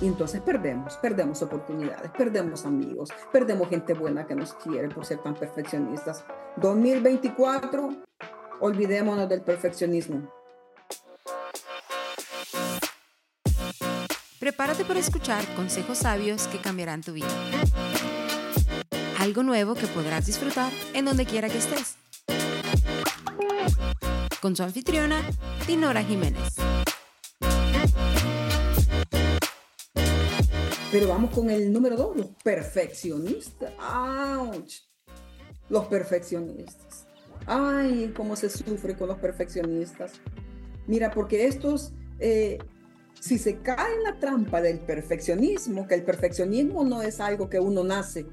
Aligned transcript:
Y 0.00 0.06
entonces 0.06 0.40
perdemos, 0.40 0.96
perdemos 0.96 1.42
oportunidades, 1.42 2.10
perdemos 2.16 2.64
amigos, 2.64 3.10
perdemos 3.30 3.68
gente 3.68 3.92
buena 3.92 4.26
que 4.26 4.34
nos 4.34 4.54
quiere 4.54 4.88
por 4.88 5.04
ser 5.04 5.18
tan 5.18 5.34
perfeccionistas. 5.34 6.24
2024, 6.56 7.90
olvidémonos 8.60 9.28
del 9.28 9.42
perfeccionismo. 9.42 10.32
Prepárate 14.38 14.86
para 14.86 15.00
escuchar 15.00 15.44
consejos 15.54 15.98
sabios 15.98 16.46
que 16.46 16.56
cambiarán 16.56 17.02
tu 17.02 17.12
vida. 17.12 17.28
Algo 19.18 19.42
nuevo 19.42 19.74
que 19.74 19.86
podrás 19.86 20.24
disfrutar 20.24 20.72
en 20.94 21.04
donde 21.04 21.26
quiera 21.26 21.50
que 21.50 21.58
estés. 21.58 21.96
Con 24.40 24.56
su 24.56 24.62
anfitriona, 24.62 25.20
Dinora 25.66 26.02
Jiménez. 26.02 26.59
Pero 30.92 31.06
vamos 31.06 31.30
con 31.30 31.48
el 31.50 31.72
número 31.72 31.96
dos, 31.96 32.16
los 32.16 32.30
perfeccionistas. 32.42 33.72
¡Auch! 33.78 34.72
Los 35.68 35.86
perfeccionistas. 35.86 37.06
Ay, 37.46 38.12
cómo 38.16 38.34
se 38.34 38.50
sufre 38.50 38.96
con 38.96 39.06
los 39.06 39.18
perfeccionistas. 39.18 40.14
Mira, 40.88 41.12
porque 41.12 41.46
estos, 41.46 41.92
eh, 42.18 42.58
si 43.20 43.38
se 43.38 43.58
cae 43.58 43.94
en 43.94 44.02
la 44.02 44.18
trampa 44.18 44.60
del 44.60 44.80
perfeccionismo, 44.80 45.86
que 45.86 45.94
el 45.94 46.02
perfeccionismo 46.02 46.82
no 46.82 47.02
es 47.02 47.20
algo 47.20 47.48
que 47.48 47.60
uno 47.60 47.84
nace. 47.84 48.26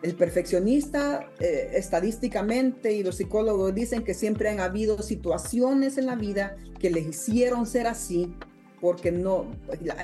El 0.00 0.14
perfeccionista, 0.14 1.28
eh, 1.40 1.72
estadísticamente, 1.74 2.92
y 2.92 3.02
los 3.02 3.16
psicólogos 3.16 3.74
dicen 3.74 4.04
que 4.04 4.14
siempre 4.14 4.48
han 4.48 4.60
habido 4.60 5.02
situaciones 5.02 5.98
en 5.98 6.06
la 6.06 6.14
vida 6.14 6.56
que 6.78 6.90
les 6.90 7.08
hicieron 7.08 7.66
ser 7.66 7.88
así, 7.88 8.32
porque 8.80 9.12
no, 9.12 9.46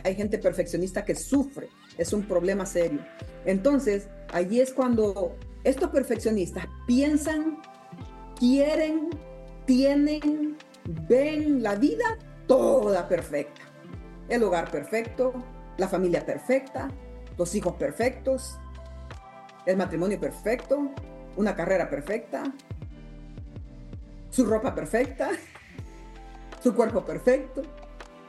hay 0.04 0.14
gente 0.14 0.38
perfeccionista 0.38 1.04
que 1.04 1.14
sufre, 1.14 1.68
es 1.96 2.12
un 2.12 2.24
problema 2.24 2.66
serio. 2.66 3.00
Entonces, 3.44 4.08
allí 4.32 4.60
es 4.60 4.72
cuando 4.72 5.36
estos 5.64 5.90
perfeccionistas 5.90 6.66
piensan, 6.86 7.58
quieren, 8.38 9.10
tienen, 9.64 10.56
ven 11.08 11.62
la 11.62 11.74
vida 11.74 12.04
toda 12.46 13.08
perfecta. 13.08 13.62
El 14.28 14.42
hogar 14.42 14.70
perfecto, 14.70 15.32
la 15.78 15.88
familia 15.88 16.24
perfecta, 16.24 16.90
los 17.38 17.54
hijos 17.54 17.74
perfectos, 17.74 18.58
el 19.64 19.76
matrimonio 19.76 20.20
perfecto, 20.20 20.90
una 21.36 21.54
carrera 21.54 21.88
perfecta, 21.88 22.42
su 24.30 24.44
ropa 24.44 24.74
perfecta, 24.74 25.30
su 26.62 26.74
cuerpo 26.74 27.04
perfecto, 27.04 27.62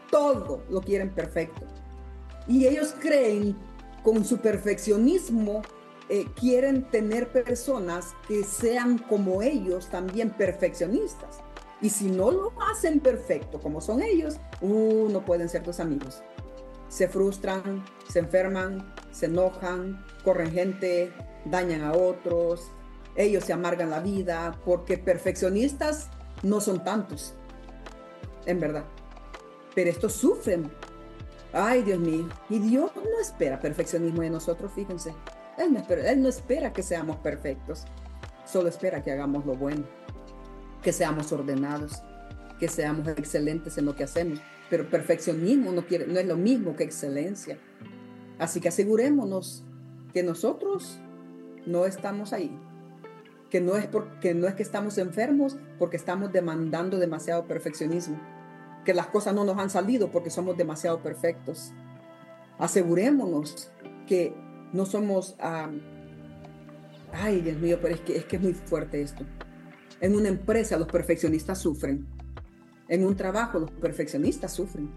todo 0.09 0.63
lo 0.69 0.81
quieren 0.81 1.09
perfecto. 1.09 1.65
Y 2.47 2.65
ellos 2.65 2.95
creen, 2.99 3.55
con 4.03 4.23
su 4.23 4.37
perfeccionismo, 4.37 5.61
eh, 6.09 6.25
quieren 6.39 6.89
tener 6.89 7.31
personas 7.31 8.15
que 8.27 8.43
sean 8.43 8.97
como 8.97 9.41
ellos, 9.41 9.89
también 9.89 10.29
perfeccionistas. 10.29 11.39
Y 11.81 11.89
si 11.89 12.09
no 12.09 12.31
lo 12.31 12.53
hacen 12.71 13.01
perfecto 13.01 13.59
como 13.59 13.81
son 13.81 14.01
ellos, 14.01 14.39
uh, 14.61 15.09
no 15.09 15.25
pueden 15.25 15.49
ser 15.49 15.63
tus 15.63 15.79
amigos. 15.79 16.23
Se 16.87 17.09
frustran, 17.09 17.83
se 18.09 18.19
enferman, 18.19 18.93
se 19.11 19.25
enojan, 19.25 20.05
corren 20.23 20.51
gente, 20.51 21.11
dañan 21.45 21.81
a 21.81 21.91
otros, 21.91 22.71
ellos 23.15 23.43
se 23.43 23.51
amargan 23.51 23.89
la 23.89 23.99
vida, 23.99 24.57
porque 24.63 24.97
perfeccionistas 24.97 26.09
no 26.43 26.61
son 26.61 26.83
tantos, 26.83 27.33
en 28.45 28.59
verdad 28.59 28.85
pero 29.77 29.91
estos 29.91 30.13
sufren. 30.13 30.71
Ay, 31.53 31.83
Dios 31.83 31.99
mío. 31.99 32.27
Y 32.49 32.57
Dios 32.57 32.89
no 32.95 33.21
espera 33.21 33.59
perfeccionismo 33.59 34.23
de 34.23 34.31
nosotros, 34.31 34.71
fíjense. 34.73 35.13
Él 35.55 35.71
no, 35.71 36.29
espera, 36.29 36.73
que 36.73 36.81
seamos 36.81 37.17
perfectos, 37.17 37.83
solo 38.43 38.69
espera 38.69 39.03
que 39.03 39.11
hagamos 39.11 39.45
lo 39.45 39.53
bueno, 39.53 39.83
que 40.81 40.91
seamos 40.91 41.31
ordenados, 41.31 42.01
que 42.59 42.67
seamos 42.67 43.07
excelentes 43.07 43.77
en 43.77 43.85
lo 43.85 43.95
que 43.95 44.05
hacemos. 44.05 44.39
Pero 44.67 44.89
perfeccionismo 44.89 45.71
no, 45.71 45.85
quiere, 45.85 46.07
no 46.07 46.19
es 46.19 46.25
lo 46.25 46.37
mismo 46.37 46.75
que 46.75 46.83
excelencia. 46.83 47.59
Así 48.39 48.59
que 48.59 48.69
asegurémonos 48.69 49.63
que 50.11 50.23
nosotros 50.23 50.97
no 51.67 51.85
estamos 51.85 52.33
ahí. 52.33 52.49
Que 53.51 53.61
no, 53.61 53.77
es 53.77 53.85
porque, 53.85 54.33
no 54.33 54.47
es 54.47 54.55
que 54.55 54.63
estamos 54.63 54.97
enfermos 54.97 55.55
porque 55.77 55.97
estamos 55.97 56.33
demandando 56.33 56.97
demasiado 56.97 57.45
perfeccionismo 57.45 58.19
que 58.85 58.93
las 58.93 59.07
cosas 59.07 59.35
no 59.35 59.43
nos 59.43 59.57
han 59.57 59.69
salido 59.69 60.11
porque 60.11 60.29
somos 60.29 60.57
demasiado 60.57 61.01
perfectos. 61.01 61.73
Asegurémonos 62.57 63.71
que 64.07 64.33
no 64.73 64.85
somos... 64.85 65.35
ay, 67.11 67.41
Dios 67.41 67.57
mío, 67.57 67.79
pero 67.81 67.95
es 67.95 68.01
que, 68.01 68.17
es 68.17 68.25
que 68.25 68.37
es 68.37 68.41
muy 68.41 68.53
fuerte 68.53 69.01
esto. 69.01 69.25
En 69.99 70.15
una 70.15 70.29
empresa 70.29 70.77
los 70.77 70.87
perfeccionistas 70.87 71.59
sufren. 71.59 72.07
En 72.87 73.05
un 73.05 73.15
trabajo 73.15 73.59
los 73.59 73.71
perfeccionistas 73.71 74.53
sufren. 74.53 74.89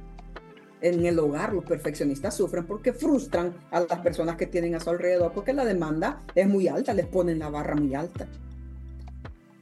En 0.80 1.04
el 1.04 1.18
hogar 1.18 1.52
los 1.52 1.64
perfeccionistas 1.64 2.34
sufren 2.34 2.66
porque 2.66 2.92
frustran 2.92 3.54
a 3.70 3.80
las 3.80 3.98
personas 4.00 4.36
que 4.36 4.46
tienen 4.46 4.74
a 4.74 4.80
su 4.80 4.90
alrededor 4.90 5.32
porque 5.32 5.52
la 5.52 5.64
demanda 5.64 6.22
es 6.34 6.46
muy 6.48 6.68
alta, 6.68 6.94
les 6.94 7.06
ponen 7.06 7.38
la 7.38 7.50
barra 7.50 7.74
muy 7.74 7.94
alta. 7.94 8.28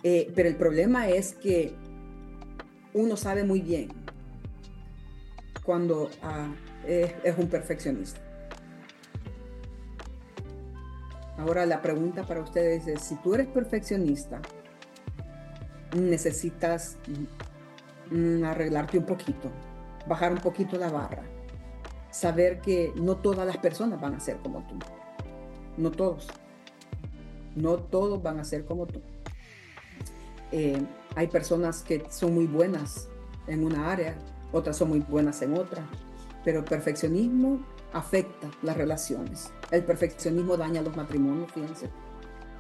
Eh, 0.03 0.31
pero 0.34 0.49
el 0.49 0.57
problema 0.57 1.09
es 1.09 1.34
que 1.34 1.75
uno 2.95 3.17
sabe 3.17 3.43
muy 3.45 3.61
bien 3.61 3.89
cuando 5.69 6.09
ah, 6.23 6.49
es, 6.87 7.37
un 7.37 7.47
perfeccionista. 7.47 8.19
Ahora 11.37 11.67
la 11.67 11.83
pregunta 11.83 12.27
para 12.27 12.41
ustedes 12.41 12.87
es, 12.87 13.03
si 13.03 13.17
tú 13.17 13.34
eres 13.34 13.49
perfeccionista, 13.49 14.41
necesitas 15.95 16.97
mm, 18.11 18.45
arreglarte 18.45 18.97
un 18.97 19.05
poquito, 19.05 19.51
bajar 20.07 20.33
un 20.33 20.39
poquito 20.39 20.78
la 20.78 20.89
barra, 20.89 21.25
saber 22.11 22.62
que 22.62 22.95
no 22.97 23.19
todas 23.19 23.47
las 23.47 23.59
personas 23.59 24.01
van 24.01 24.15
a 24.15 24.21
ser 24.21 24.39
como 24.39 24.67
tú, 24.67 24.78
no 25.77 25.91
todos, 25.91 26.28
no 27.57 27.77
todos 27.77 28.23
van 28.23 28.41
a 28.41 28.45
ser 28.45 28.65
como 28.65 28.87
tú. 28.87 29.03
Eh, 30.51 30.83
hay 31.15 31.27
personas 31.27 31.83
que 31.83 32.07
son 32.09 32.33
muy 32.33 32.47
buenas 32.47 33.11
en 33.47 33.65
una 33.65 33.93
área 33.93 34.17
otras 34.53 34.76
son 34.76 34.91
muy 34.91 35.00
buenas 35.00 35.42
en 35.42 35.54
otra, 35.54 35.86
pero 36.44 36.60
el 36.60 36.64
perfeccionismo 36.64 37.60
afecta 37.92 38.48
las 38.62 38.76
relaciones. 38.76 39.50
El 39.70 39.84
perfeccionismo 39.84 40.56
daña 40.56 40.82
los 40.82 40.97
matrimonios, 40.97 41.50
fíjense. 41.53 41.88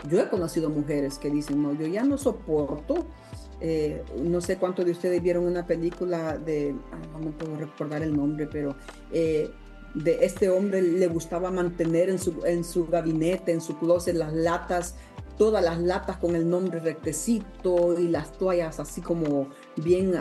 Yo 0.08 0.20
he 0.20 0.28
conocido 0.28 0.70
mujeres 0.70 1.18
que 1.18 1.30
dicen, 1.30 1.62
no, 1.62 1.72
yo 1.72 1.86
ya 1.86 2.04
no 2.04 2.18
soporto, 2.18 3.06
eh, 3.60 4.04
no 4.22 4.40
sé 4.40 4.56
cuántos 4.56 4.84
de 4.84 4.92
ustedes 4.92 5.20
vieron 5.20 5.44
una 5.44 5.66
película 5.66 6.38
de, 6.38 6.74
no 7.12 7.18
me 7.18 7.32
puedo 7.32 7.56
recordar 7.56 8.02
el 8.02 8.16
nombre, 8.16 8.46
pero 8.46 8.76
eh, 9.12 9.50
de 9.94 10.24
este 10.24 10.48
hombre 10.48 10.82
le 10.82 11.08
gustaba 11.08 11.50
mantener 11.50 12.10
en 12.10 12.20
su, 12.20 12.44
en 12.44 12.62
su 12.62 12.86
gabinete, 12.86 13.52
en 13.52 13.60
su 13.60 13.76
closet, 13.78 14.14
las 14.14 14.32
latas 14.32 14.94
todas 15.38 15.64
las 15.64 15.78
latas 15.78 16.16
con 16.16 16.34
el 16.34 16.50
nombre 16.50 16.80
rectecito 16.80 17.98
y 17.98 18.08
las 18.08 18.32
toallas 18.32 18.80
así 18.80 19.00
como 19.00 19.48
bien 19.76 20.14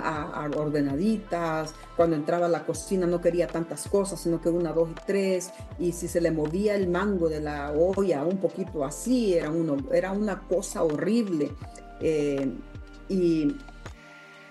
ordenaditas. 0.55 1.73
Cuando 1.97 2.15
entraba 2.15 2.45
a 2.45 2.49
la 2.49 2.65
cocina 2.65 3.07
no 3.07 3.19
quería 3.19 3.47
tantas 3.47 3.87
cosas, 3.89 4.21
sino 4.21 4.39
que 4.39 4.49
una, 4.49 4.71
dos 4.71 4.89
y 4.91 5.05
tres. 5.05 5.51
Y 5.79 5.91
si 5.91 6.07
se 6.07 6.21
le 6.21 6.31
movía 6.31 6.75
el 6.75 6.87
mango 6.87 7.27
de 7.27 7.41
la 7.41 7.71
olla 7.71 8.23
un 8.23 8.37
poquito 8.37 8.85
así, 8.85 9.33
era, 9.33 9.49
uno, 9.49 9.77
era 9.91 10.11
una 10.11 10.41
cosa 10.47 10.83
horrible. 10.83 11.51
Eh, 11.99 12.53
y, 13.09 13.55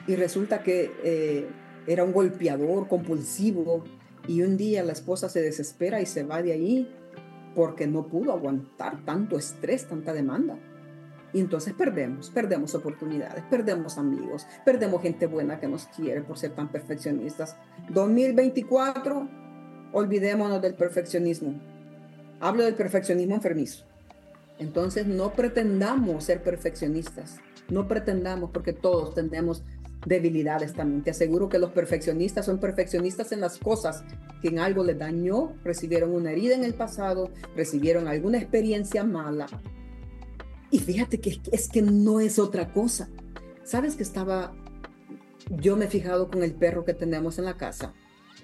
resulta 0.08 0.62
que 0.62 0.92
eh, 1.02 1.48
era 1.86 2.02
un 2.02 2.12
golpeador 2.12 2.88
compulsivo. 2.88 3.84
Y 4.28 4.42
un 4.42 4.56
día 4.56 4.82
la 4.82 4.92
esposa 4.92 5.28
se 5.28 5.40
desespera 5.40 6.00
y 6.02 6.06
se 6.06 6.24
va 6.24 6.42
de 6.42 6.52
ahí 6.52 6.92
porque 7.56 7.86
no 7.86 8.06
pudo 8.06 8.32
aguantar 8.32 9.02
tanto 9.06 9.38
estrés, 9.38 9.88
tanta 9.88 10.12
demanda. 10.12 10.58
Y 11.32 11.40
entonces 11.40 11.72
perdemos, 11.72 12.28
perdemos 12.28 12.74
oportunidades, 12.74 13.42
perdemos 13.50 13.96
amigos, 13.96 14.46
perdemos 14.64 15.00
gente 15.00 15.26
buena 15.26 15.58
que 15.58 15.66
nos 15.66 15.86
quiere 15.86 16.20
por 16.20 16.36
ser 16.36 16.52
tan 16.52 16.68
perfeccionistas. 16.68 17.56
2024, 17.88 19.26
olvidémonos 19.92 20.60
del 20.60 20.74
perfeccionismo. 20.74 21.58
Hablo 22.40 22.64
del 22.64 22.74
perfeccionismo 22.74 23.34
enfermizo. 23.34 23.86
Entonces 24.58 25.06
no 25.06 25.32
pretendamos 25.32 26.24
ser 26.24 26.42
perfeccionistas, 26.42 27.38
no 27.70 27.88
pretendamos 27.88 28.50
porque 28.50 28.74
todos 28.74 29.14
tenemos 29.14 29.64
debilidades 30.04 30.74
también. 30.74 31.02
Te 31.02 31.10
aseguro 31.10 31.48
que 31.48 31.58
los 31.58 31.70
perfeccionistas 31.70 32.46
son 32.46 32.58
perfeccionistas 32.58 33.32
en 33.32 33.40
las 33.40 33.58
cosas 33.58 34.04
que 34.42 34.48
en 34.48 34.58
algo 34.58 34.84
les 34.84 34.98
dañó, 34.98 35.54
recibieron 35.64 36.14
una 36.14 36.32
herida 36.32 36.54
en 36.54 36.64
el 36.64 36.74
pasado, 36.74 37.30
recibieron 37.56 38.08
alguna 38.08 38.38
experiencia 38.38 39.04
mala. 39.04 39.46
Y 40.70 40.78
fíjate 40.78 41.20
que 41.20 41.40
es 41.52 41.68
que 41.68 41.82
no 41.82 42.20
es 42.20 42.38
otra 42.38 42.72
cosa. 42.72 43.08
Sabes 43.64 43.96
que 43.96 44.02
estaba, 44.02 44.52
yo 45.50 45.76
me 45.76 45.86
he 45.86 45.88
fijado 45.88 46.30
con 46.30 46.42
el 46.42 46.54
perro 46.54 46.84
que 46.84 46.94
tenemos 46.94 47.38
en 47.38 47.46
la 47.46 47.56
casa. 47.56 47.94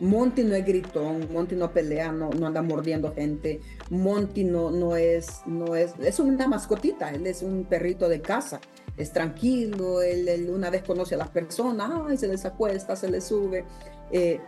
Monty 0.01 0.43
no 0.43 0.55
es 0.55 0.65
gritón, 0.65 1.29
Monty 1.33 1.55
no 1.55 1.73
pelea, 1.73 2.11
no, 2.11 2.31
no 2.31 2.47
anda 2.47 2.63
mordiendo 2.63 3.15
gente. 3.15 3.61
Monty 3.91 4.45
no, 4.45 4.71
no, 4.71 4.97
es, 4.97 5.43
no 5.47 5.77
es, 5.77 5.93
es 6.01 6.19
una 6.19 6.49
mascotita, 6.49 7.11
él 7.11 7.27
es 7.27 7.43
un 7.43 7.65
perrito 7.65 8.09
de 8.09 8.21
casa. 8.21 8.61
Es 8.97 9.13
tranquilo, 9.13 10.03
él, 10.03 10.51
una 10.51 10.71
vez 10.71 10.83
conoce 10.83 11.15
a 11.15 11.19
las 11.19 11.29
personas, 11.29 11.91
ay, 12.07 12.17
se 12.17 12.29
les 12.29 12.45
acuesta, 12.45 12.95
se 12.95 13.09
les 13.11 13.25
sube. 13.25 13.65
Eh, 14.11 14.41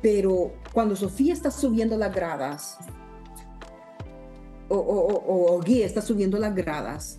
pero 0.00 0.52
cuando 0.72 0.96
Sofía 0.96 1.32
está 1.32 1.50
subiendo 1.50 1.96
las 1.96 2.14
gradas, 2.14 2.78
o, 4.68 4.76
o, 4.76 5.54
o, 5.54 5.60
Guía 5.60 5.84
está 5.84 6.00
subiendo 6.00 6.38
las 6.38 6.54
gradas, 6.54 7.18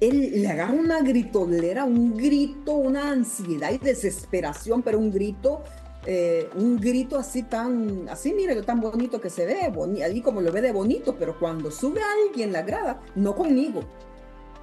él 0.00 0.42
le 0.42 0.48
agarra 0.48 0.74
una 0.74 1.00
gritolera, 1.00 1.84
un 1.84 2.16
grito, 2.16 2.72
una 2.72 3.10
ansiedad 3.10 3.72
y 3.72 3.78
desesperación, 3.78 4.82
pero 4.82 4.98
un 4.98 5.10
grito 5.10 5.62
eh, 6.08 6.48
un 6.54 6.76
grito 6.76 7.18
así 7.18 7.42
tan, 7.42 8.08
así 8.08 8.32
mire, 8.32 8.62
tan 8.62 8.80
bonito 8.80 9.20
que 9.20 9.28
se 9.28 9.44
ve, 9.44 9.72
ahí 10.04 10.20
como 10.20 10.40
lo 10.40 10.52
ve 10.52 10.60
de 10.60 10.70
bonito, 10.70 11.16
pero 11.18 11.36
cuando 11.36 11.72
sube 11.72 12.00
alguien 12.24 12.52
la 12.52 12.62
grada, 12.62 13.00
no 13.16 13.34
conmigo, 13.34 13.80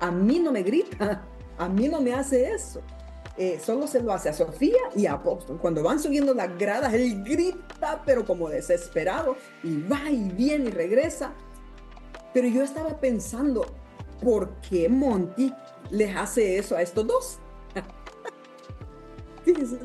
a 0.04 0.12
mí 0.12 0.38
no 0.38 0.52
me 0.52 0.64
grita, 0.64 1.24
a 1.58 1.70
mí 1.70 1.88
no 1.88 2.02
me 2.02 2.14
hace 2.14 2.52
eso. 2.52 2.82
Eh, 3.38 3.58
solo 3.64 3.88
se 3.88 4.02
lo 4.02 4.12
hace 4.12 4.28
a 4.28 4.34
Sofía 4.34 4.82
y 4.96 5.06
a 5.06 5.14
Apóstol. 5.14 5.58
Cuando 5.62 5.82
van 5.82 5.98
subiendo 6.00 6.34
las 6.34 6.58
gradas, 6.58 6.94
él 6.94 7.24
grita, 7.24 8.04
pero 8.06 8.26
como 8.26 8.50
desesperado, 8.50 9.38
y 9.64 9.82
va 9.82 10.12
y 10.12 10.30
viene 10.30 10.66
y 10.66 10.72
regresa. 10.72 11.34
Pero 12.34 12.50
yo 12.50 12.64
estaba 12.64 13.00
pensando, 13.00 13.66
¿por 14.22 14.56
qué 14.70 14.90
Monty 14.90 15.54
les 15.90 16.14
hace 16.18 16.58
eso 16.58 16.76
a 16.76 16.82
estos 16.82 17.08
dos? 17.08 17.40
Fíjense. 19.46 19.80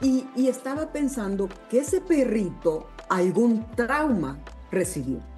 Y, 0.00 0.26
estaba 0.46 0.92
pensando 0.92 1.48
que 1.68 1.80
ese 1.80 2.00
perrito 2.00 2.86
algún 3.08 3.68
trauma 3.72 4.38
recibió. 4.70 5.31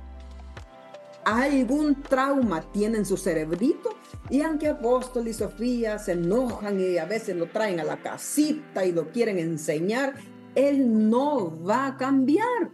Algún 1.25 2.03
trauma 2.03 2.61
tiene 2.73 2.99
en 2.99 3.07
su 3.07 3.17
cerebrito 3.17 3.91
y 4.29 4.43
aunque 4.43 4.69
Apóstol 4.69 5.29
y 5.29 5.33
Sofía 5.33 5.99
se 5.99 6.13
enojan 6.13 6.79
y 6.81 6.99
a 6.99 7.07
veces 7.07 7.37
lo 7.37 7.47
traen 7.47 7.81
a 7.81 7.85
la 7.85 7.97
casita 7.97 8.85
y 8.85 8.93
lo 8.93 9.11
quieren 9.11 9.39
enseñar, 9.39 10.15
él 10.55 11.09
no 11.09 11.63
va 11.65 11.87
a 11.87 11.97
cambiar. 11.97 12.71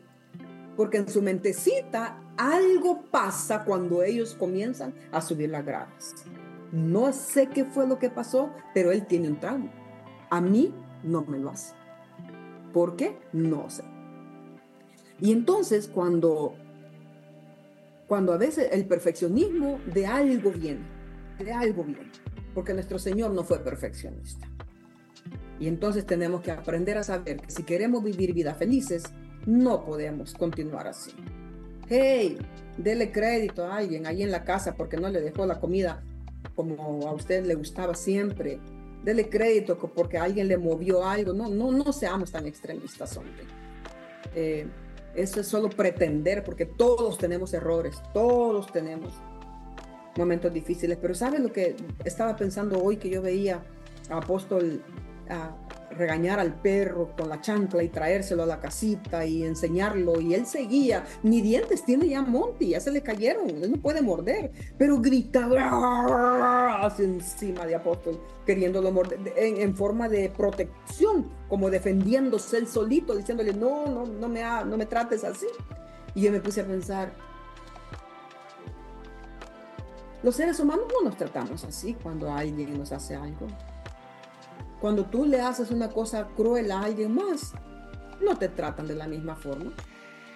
Porque 0.77 0.99
en 0.99 1.09
su 1.09 1.23
mentecita 1.23 2.21
algo 2.37 3.03
pasa 3.11 3.65
cuando 3.65 4.03
ellos 4.03 4.35
comienzan 4.35 4.95
a 5.13 5.21
subir 5.21 5.51
las 5.51 5.65
gradas. 5.65 6.15
No 6.73 7.13
sé 7.13 7.49
qué 7.49 7.65
fue 7.65 7.87
lo 7.87 7.99
que 7.99 8.11
pasó, 8.11 8.51
pero 8.75 8.93
él 8.93 9.07
tiene 9.07 9.29
un 9.29 9.41
trauma. 9.41 9.71
A 10.31 10.41
mí 10.41 10.73
no 11.03 11.23
me 11.23 11.39
lo 11.39 11.51
hace. 11.51 11.75
¿Por 12.73 12.97
qué? 12.97 13.19
No 13.33 13.69
sé. 13.69 13.85
Y 15.21 15.33
entonces 15.33 15.89
cuando, 15.89 16.55
cuando 18.11 18.33
a 18.33 18.39
veces 18.39 18.71
el 18.73 18.87
perfeccionismo 18.87 19.79
de 19.87 20.05
algo 20.05 20.51
viene, 20.51 20.81
de 21.39 21.53
algo 21.53 21.85
viene, 21.85 22.11
porque 22.53 22.75
nuestro 22.75 22.99
Señor 22.99 23.31
no 23.31 23.45
fue 23.45 23.61
perfeccionista. 23.61 24.49
Y 25.61 25.69
entonces 25.69 26.05
tenemos 26.05 26.41
que 26.41 26.51
aprender 26.51 26.99
a 26.99 27.05
saber 27.05 27.37
que 27.37 27.53
si 27.53 27.63
queremos 27.63 28.03
vivir 28.03 28.35
vidas 28.35 28.57
felices, 28.57 29.05
no 29.47 29.85
podemos 29.85 30.35
continuar 30.35 30.89
así. 30.89 31.13
Hey, 31.89 32.37
dele 32.77 33.13
crédito 33.13 33.65
a 33.65 33.77
alguien 33.77 34.09
ahí 34.09 34.25
en 34.25 34.33
la 34.33 34.43
casa 34.43 34.75
porque 34.75 34.97
no 34.97 35.09
le 35.09 35.21
dejó 35.21 35.47
la 35.47 35.61
comida 35.61 36.03
como 36.57 37.07
a 37.07 37.13
usted 37.13 37.47
le 37.47 37.55
gustaba 37.55 37.95
siempre 37.95 38.59
dele 39.05 39.29
crédito 39.29 39.79
porque 39.79 40.19
alguien 40.19 40.49
le 40.49 40.59
movió 40.59 41.07
algo. 41.07 41.33
No, 41.33 41.49
no, 41.49 41.71
no 41.71 41.93
seamos 41.93 42.33
tan 42.33 42.45
extremistas, 42.47 43.17
hombre. 43.17 43.45
Eh, 44.35 44.67
eso 45.15 45.41
es 45.41 45.47
solo 45.47 45.69
pretender, 45.71 46.45
porque 46.45 46.67
todos 46.67 47.19
tenemos 47.19 47.53
errores, 47.55 48.01
todos 48.13 48.71
tenemos 48.73 49.15
momentos 50.17 50.53
difíciles. 50.53 50.99
Pero 51.01 51.15
¿sabes 51.15 51.41
lo 51.41 51.53
que 51.53 51.77
estaba 52.05 52.37
pensando 52.37 52.83
hoy 52.83 52.97
que 52.97 53.11
yo 53.11 53.23
veía 53.23 53.63
a 54.09 54.19
Apóstol, 54.19 54.83
regañar 55.91 56.41
al 56.41 56.55
perro 56.55 57.15
con 57.17 57.29
la 57.29 57.41
chancla 57.41 57.83
y 57.83 57.89
traérselo 57.89 58.43
a 58.43 58.47
la 58.47 58.61
casita 58.61 59.25
y 59.25 59.45
enseñarlo. 59.45 60.21
Y 60.21 60.35
él 60.35 60.47
seguía, 60.47 61.05
ni 61.23 61.41
dientes 61.41 61.85
tiene 61.85 62.09
ya 62.09 62.23
Monty, 62.23 62.71
ya 62.71 62.81
se 62.81 62.91
le 62.91 63.03
cayeron, 63.03 63.51
él 63.51 63.71
no 63.71 63.77
puede 63.81 64.03
morder, 64.03 64.53
pero 64.79 65.01
gritaba 65.01 66.85
hacia 66.85 67.05
encima 67.05 67.67
de 67.67 67.75
Apóstol, 67.75 68.21
queriéndolo 68.47 68.91
morder 68.93 69.21
en, 69.37 69.77
forma 69.77 70.09
de 70.09 70.31
protección, 70.31 71.31
como 71.49 71.71
defendiéndose 71.71 72.59
él 72.59 72.67
solito, 72.67 73.17
diciéndole, 73.17 73.53
no, 73.53 73.87
no, 73.87 74.07
no 74.07 74.29
me, 74.29 74.43
no 74.43 74.77
me 74.77 74.87
trates 74.87 75.25
así. 75.25 75.47
Y 76.15 76.23
yo 76.23 76.33
me 76.33 76.41
puse 76.41 76.61
a 76.61 76.67
pensar, 76.67 77.13
los 80.23 80.37
seres 80.37 80.61
humanos 80.61 80.87
no 80.93 81.09
nos 81.09 81.17
tratamos 81.17 81.65
así 81.65 81.95
cuando 81.95 82.31
alguien 82.31 82.77
nos 82.77 82.93
hace 82.93 83.15
algo. 83.15 83.47
Cuando 84.81 85.05
tú 85.05 85.27
le 85.27 85.41
haces 85.41 85.71
una 85.71 85.91
cosa 85.91 86.29
cruel 86.37 86.71
a 86.71 86.81
alguien 86.81 87.15
más, 87.15 87.53
no 88.21 88.37
te 88.37 88.49
tratan 88.49 88.87
de 88.87 88.95
la 88.95 89.07
misma 89.07 89.37
forma. 89.37 89.73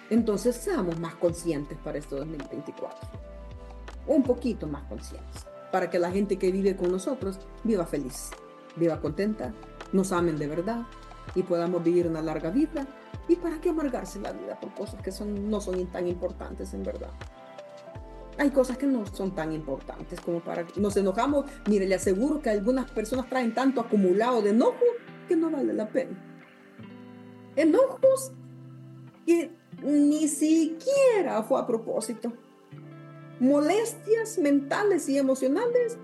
Entonces 0.09 0.55
seamos 0.55 0.99
más 0.99 1.15
conscientes 1.15 1.77
para 1.83 1.97
este 1.97 2.15
2024. 2.15 3.09
Un 4.07 4.23
poquito 4.23 4.67
más 4.67 4.83
conscientes. 4.83 5.47
Para 5.71 5.89
que 5.89 5.97
la 5.97 6.11
gente 6.11 6.37
que 6.37 6.51
vive 6.51 6.75
con 6.75 6.91
nosotros 6.91 7.39
viva 7.63 7.85
feliz, 7.85 8.29
viva 8.75 9.01
contenta, 9.01 9.51
nos 9.91 10.11
amen 10.11 10.37
de 10.37 10.47
verdad 10.47 10.85
y 11.33 11.41
podamos 11.41 11.83
vivir 11.83 12.07
una 12.07 12.21
larga 12.21 12.51
vida. 12.51 12.85
¿Y 13.27 13.37
para 13.37 13.59
qué 13.59 13.69
amargarse 13.69 14.19
la 14.19 14.31
vida 14.31 14.59
por 14.59 14.75
cosas 14.75 15.01
que 15.01 15.11
son, 15.11 15.49
no 15.49 15.59
son 15.59 15.87
tan 15.87 16.07
importantes 16.07 16.73
en 16.75 16.83
verdad? 16.83 17.09
Hay 18.37 18.49
cosas 18.49 18.77
que 18.77 18.85
no 18.85 19.05
son 19.05 19.33
tan 19.33 19.51
importantes 19.53 20.19
como 20.19 20.41
para 20.41 20.65
nos 20.75 20.97
enojamos. 20.97 21.45
Mire, 21.69 21.87
le 21.87 21.95
aseguro 21.95 22.41
que 22.41 22.49
algunas 22.49 22.89
personas 22.91 23.29
traen 23.29 23.53
tanto 23.53 23.81
acumulado 23.81 24.41
de 24.41 24.49
enojo 24.49 24.83
que 25.27 25.35
no 25.35 25.49
vale 25.49 25.73
la 25.73 25.87
pena. 25.87 26.21
Enojos 27.55 28.33
que 29.25 29.51
ni 29.83 30.27
siquiera 30.27 31.43
fue 31.43 31.59
a 31.59 31.67
propósito. 31.67 32.33
Molestias 33.39 34.37
mentales 34.37 35.07
y 35.09 35.17
emocionales 35.17 35.97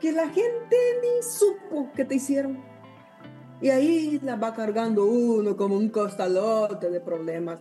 que 0.00 0.12
la 0.12 0.28
gente 0.28 0.76
ni 1.02 1.22
supo 1.22 1.90
que 1.94 2.04
te 2.04 2.16
hicieron. 2.16 2.62
Y 3.60 3.70
ahí 3.70 4.20
la 4.22 4.36
va 4.36 4.54
cargando 4.54 5.06
uno 5.06 5.56
como 5.56 5.76
un 5.76 5.88
costalote 5.88 6.90
de 6.90 7.00
problemas. 7.00 7.60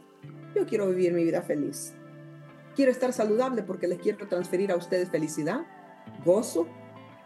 Yo 0.55 0.65
quiero 0.65 0.87
vivir 0.89 1.13
mi 1.13 1.23
vida 1.23 1.41
feliz. 1.41 1.93
Quiero 2.75 2.91
estar 2.91 3.13
saludable 3.13 3.61
porque 3.61 3.87
les 3.87 3.99
quiero 3.99 4.27
transferir 4.27 4.71
a 4.71 4.75
ustedes 4.75 5.09
felicidad, 5.09 5.61
gozo, 6.25 6.67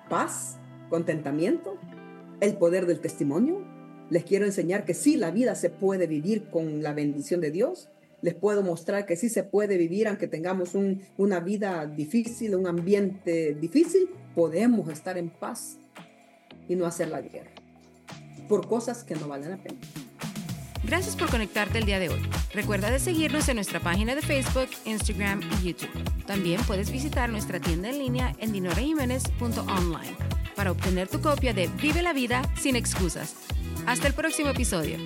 paz, 0.10 0.58
contentamiento, 0.90 1.78
el 2.42 2.58
poder 2.58 2.86
del 2.86 3.00
testimonio. 3.00 3.66
Les 4.10 4.24
quiero 4.24 4.46
enseñar 4.46 4.84
que 4.84 4.94
sí, 4.94 5.16
la 5.16 5.32
vida 5.32 5.56
se 5.56 5.70
puede 5.70 6.08
vivir 6.08 6.50
con 6.50 6.84
la 6.84 6.94
bendición 6.94 7.40
de 7.40 7.52
Dios. 7.52 7.90
Les 8.22 8.34
puedo 8.34 8.62
mostrar 8.62 9.06
que 9.06 9.16
sí 9.16 9.30
se 9.30 9.44
puede 9.44 9.78
vivir 9.78 10.08
aunque 10.08 10.28
tengamos 10.28 10.76
una 11.18 11.40
vida 11.40 11.86
difícil, 11.86 12.56
un 12.56 12.68
ambiente 12.68 13.54
difícil. 13.54 14.10
Podemos 14.36 14.90
estar 14.90 15.18
en 15.18 15.30
paz 15.30 15.78
y 16.68 16.76
no 16.76 16.86
hacer 16.86 17.10
la 17.10 17.22
guerra 17.22 17.52
por 18.48 18.68
cosas 18.68 19.04
que 19.04 19.16
no 19.16 19.28
valen 19.28 19.52
la 19.52 19.58
pena. 19.58 19.78
Gracias 20.88 21.18
por 21.18 21.30
conectarte 21.30 21.80
el 21.80 21.86
día 21.86 22.00
de 22.00 22.08
hoy. 22.08 22.22
Recuerda 22.54 22.90
de 22.90 23.00
seguirnos 23.00 23.50
en 23.50 23.56
nuestra 23.56 23.82
página 23.82 24.16
de 24.16 24.22
Facebook, 24.22 24.70
Instagram 24.86 25.42
y 25.42 25.68
YouTube. 25.68 25.92
También 26.26 26.62
puedes 26.64 26.92
visitar 26.92 27.30
nuestra 27.30 27.60
tienda 27.60 27.90
en 27.90 28.00
línea 28.00 28.34
en 28.40 28.54
dinorejiménez.online 28.54 30.16
para 30.56 30.72
obtener 30.72 31.10
tu 31.10 31.20
copia 31.20 31.54
de 31.54 31.68
Vive 31.82 32.02
la 32.02 32.14
vida 32.14 32.42
sin 32.58 32.78
excusas. 32.78 33.36
Hasta 33.86 34.08
el 34.08 34.14
próximo 34.14 34.50
episodio. 34.50 34.98